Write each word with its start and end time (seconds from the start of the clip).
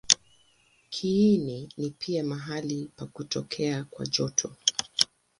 Kiini 0.89 1.69
ni 1.77 1.89
pia 1.89 2.23
mahali 2.23 2.89
pa 2.95 3.05
kutokea 3.05 3.83
kwa 3.83 4.05
joto. 4.05 4.55